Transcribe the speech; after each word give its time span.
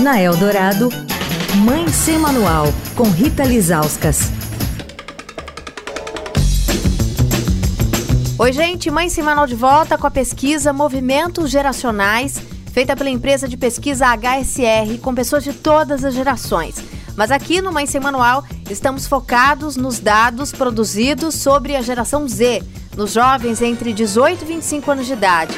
Na 0.00 0.18
Eldorado, 0.18 0.88
Mãe 1.56 1.86
Sem 1.88 2.18
Manual, 2.18 2.64
com 2.96 3.02
Rita 3.02 3.44
Lizauskas. 3.44 4.32
Oi, 8.38 8.50
gente, 8.50 8.90
Mãe 8.90 9.10
Sem 9.10 9.22
Manual 9.22 9.46
de 9.46 9.54
volta 9.54 9.98
com 9.98 10.06
a 10.06 10.10
pesquisa 10.10 10.72
Movimentos 10.72 11.50
Geracionais, 11.50 12.40
feita 12.72 12.96
pela 12.96 13.10
empresa 13.10 13.46
de 13.46 13.58
pesquisa 13.58 14.06
HSR, 14.06 14.96
com 15.02 15.14
pessoas 15.14 15.44
de 15.44 15.52
todas 15.52 16.02
as 16.02 16.14
gerações. 16.14 16.82
Mas 17.14 17.30
aqui 17.30 17.60
no 17.60 17.70
Mãe 17.70 17.84
Sem 17.84 18.00
Manual 18.00 18.42
estamos 18.70 19.06
focados 19.06 19.76
nos 19.76 19.98
dados 19.98 20.50
produzidos 20.50 21.34
sobre 21.34 21.76
a 21.76 21.82
geração 21.82 22.26
Z, 22.26 22.62
nos 22.96 23.12
jovens 23.12 23.60
entre 23.60 23.92
18 23.92 24.44
e 24.44 24.46
25 24.46 24.90
anos 24.92 25.06
de 25.06 25.12
idade. 25.12 25.54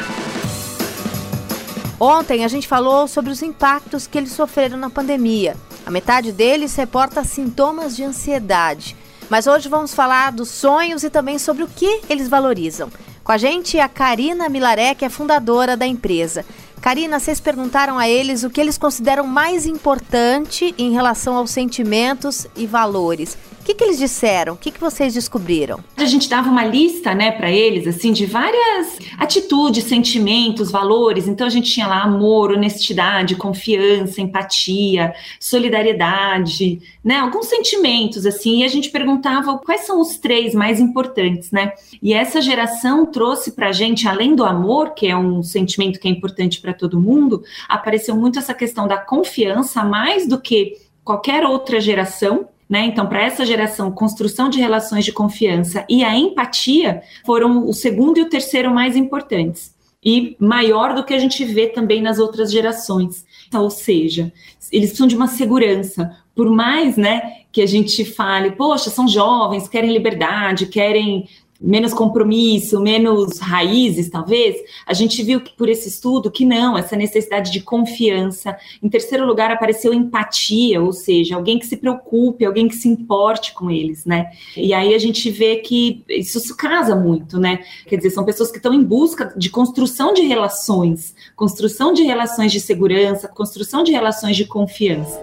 Ontem 2.04 2.44
a 2.44 2.48
gente 2.48 2.66
falou 2.66 3.06
sobre 3.06 3.30
os 3.30 3.42
impactos 3.42 4.08
que 4.08 4.18
eles 4.18 4.32
sofreram 4.32 4.76
na 4.76 4.90
pandemia. 4.90 5.56
A 5.86 5.90
metade 5.90 6.32
deles 6.32 6.74
reporta 6.74 7.22
sintomas 7.22 7.94
de 7.94 8.02
ansiedade. 8.02 8.96
Mas 9.30 9.46
hoje 9.46 9.68
vamos 9.68 9.94
falar 9.94 10.32
dos 10.32 10.48
sonhos 10.48 11.04
e 11.04 11.10
também 11.10 11.38
sobre 11.38 11.62
o 11.62 11.68
que 11.68 12.00
eles 12.10 12.29
valorizam. 12.29 12.90
Com 13.22 13.30
a 13.30 13.38
gente 13.38 13.79
a 13.79 13.88
Karina 13.88 14.48
Milaré, 14.48 14.96
que 14.96 15.04
é 15.04 15.08
fundadora 15.08 15.76
da 15.76 15.86
empresa. 15.86 16.44
Karina, 16.80 17.20
vocês 17.20 17.38
perguntaram 17.38 17.96
a 17.96 18.08
eles 18.08 18.43
o 18.43 18.50
que 18.50 18.60
eles 18.60 18.76
consideram 18.76 19.24
mais 19.24 19.64
importante 19.64 20.74
em 20.76 20.90
relação 20.90 21.36
aos 21.36 21.52
sentimentos 21.52 22.48
e 22.57 22.66
valores. 22.66 23.38
O 23.62 23.64
que, 23.64 23.75
que 23.75 23.84
eles 23.84 23.98
disseram? 23.98 24.54
O 24.54 24.57
que, 24.57 24.72
que 24.72 24.80
vocês 24.80 25.14
descobriram? 25.14 25.79
A 25.96 26.04
gente 26.04 26.29
dava 26.29 26.50
uma 26.50 26.64
lista, 26.64 27.14
né, 27.14 27.30
para 27.30 27.48
eles, 27.48 27.86
assim, 27.86 28.12
de 28.12 28.26
várias 28.26 28.98
atitudes, 29.16 29.85
sentimentos, 29.85 30.68
valores. 30.68 31.29
Então 31.29 31.46
a 31.46 31.50
gente 31.50 31.71
tinha 31.71 31.86
lá 31.86 32.02
amor, 32.02 32.50
honestidade, 32.50 33.36
confiança, 33.36 34.20
empatia, 34.20 35.14
solidariedade, 35.38 36.80
né, 37.05 37.18
alguns 37.18 37.46
sentimentos, 37.46 38.27
assim. 38.27 38.62
E 38.62 38.64
a 38.64 38.68
gente 38.68 38.90
perguntava 38.90 39.56
quais 39.58 39.83
são 39.83 40.00
os 40.00 40.18
três 40.18 40.56
mais 40.56 40.80
importantes, 40.80 41.52
né? 41.52 41.72
E 42.02 42.12
essa 42.12 42.42
geração 42.42 43.06
trouxe 43.06 43.52
para 43.52 43.68
a 43.68 43.72
gente, 43.72 44.08
além 44.08 44.34
do 44.34 44.44
amor, 44.44 44.90
que 44.90 45.06
é 45.06 45.16
um 45.16 45.40
sentimento 45.40 46.00
que 46.00 46.08
é 46.08 46.10
importante 46.10 46.60
para 46.60 46.74
todo 46.74 47.00
mundo, 47.00 47.44
apareceu 47.68 48.16
muito 48.16 48.40
essa 48.40 48.55
questão 48.55 48.88
da 48.88 48.96
confiança 48.96 49.84
mais 49.84 50.27
do 50.27 50.40
que 50.40 50.78
qualquer 51.05 51.44
outra 51.44 51.80
geração, 51.80 52.48
né? 52.72 52.86
Então, 52.86 53.06
para 53.06 53.22
essa 53.22 53.44
geração, 53.44 53.92
construção 53.92 54.48
de 54.48 54.58
relações 54.58 55.04
de 55.04 55.12
confiança 55.12 55.84
e 55.90 56.02
a 56.02 56.16
empatia 56.16 57.02
foram 57.22 57.68
o 57.68 57.74
segundo 57.74 58.16
e 58.16 58.22
o 58.22 58.30
terceiro 58.30 58.72
mais 58.72 58.96
importantes. 58.96 59.74
E 60.02 60.34
maior 60.40 60.94
do 60.94 61.04
que 61.04 61.12
a 61.12 61.18
gente 61.18 61.44
vê 61.44 61.66
também 61.66 62.00
nas 62.00 62.18
outras 62.18 62.50
gerações. 62.50 63.26
Ou 63.52 63.68
seja, 63.68 64.32
eles 64.72 64.88
precisam 64.88 65.06
de 65.06 65.14
uma 65.14 65.26
segurança. 65.26 66.16
Por 66.34 66.48
mais 66.48 66.96
né, 66.96 67.42
que 67.52 67.60
a 67.60 67.66
gente 67.66 68.06
fale, 68.06 68.52
poxa, 68.52 68.88
são 68.88 69.06
jovens, 69.06 69.68
querem 69.68 69.92
liberdade, 69.92 70.64
querem 70.64 71.28
menos 71.62 71.94
compromisso, 71.94 72.80
menos 72.80 73.38
raízes, 73.38 74.10
talvez, 74.10 74.56
a 74.86 74.92
gente 74.92 75.22
viu 75.22 75.41
que 75.41 75.52
por 75.56 75.68
esse 75.68 75.88
estudo 75.88 76.30
que 76.30 76.44
não, 76.44 76.77
essa 76.77 76.96
necessidade 76.96 77.52
de 77.52 77.60
confiança. 77.60 78.56
Em 78.82 78.88
terceiro 78.88 79.24
lugar, 79.24 79.50
apareceu 79.50 79.94
empatia, 79.94 80.83
ou 80.83 80.92
seja, 80.92 81.36
alguém 81.36 81.58
que 81.58 81.66
se 81.66 81.77
preocupe, 81.77 82.44
alguém 82.44 82.66
que 82.66 82.74
se 82.74 82.88
importe 82.88 83.55
com 83.55 83.70
eles, 83.70 84.05
né? 84.05 84.30
E 84.56 84.74
aí 84.74 84.94
a 84.94 84.98
gente 84.98 85.30
vê 85.30 85.56
que 85.56 86.02
isso 86.08 86.40
se 86.40 86.56
casa 86.56 86.96
muito, 86.96 87.38
né? 87.38 87.60
Quer 87.86 87.96
dizer, 87.96 88.10
são 88.10 88.24
pessoas 88.24 88.50
que 88.50 88.56
estão 88.56 88.74
em 88.74 88.83
busca 88.83 89.33
de 89.36 89.48
construção 89.48 90.12
de 90.12 90.22
relações, 90.22 91.14
construção 91.36 91.92
de 91.92 92.02
relações 92.02 92.50
de 92.50 92.60
segurança, 92.60 93.28
construção 93.28 93.84
de 93.84 93.92
relações 93.92 94.36
de 94.36 94.44
confiança. 94.44 95.22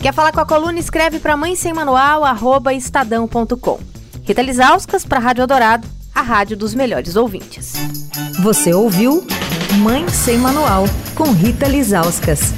Quer 0.00 0.14
falar 0.14 0.32
com 0.32 0.40
a 0.40 0.46
coluna? 0.46 0.78
Escreve 0.78 1.18
para 1.18 1.36
mãe 1.36 1.54
sem 1.54 1.72
manual, 1.72 2.22
estadão.com. 2.72 3.97
Rita 4.28 4.42
Lisauskas 4.42 5.06
para 5.06 5.16
a 5.16 5.22
Rádio 5.22 5.40
Eldorado, 5.40 5.88
a 6.14 6.20
rádio 6.20 6.54
dos 6.54 6.74
melhores 6.74 7.16
ouvintes. 7.16 7.72
Você 8.42 8.74
ouviu 8.74 9.26
Mãe 9.78 10.06
Sem 10.10 10.36
Manual, 10.36 10.84
com 11.14 11.32
Rita 11.32 11.66
Lisauskas. 11.66 12.52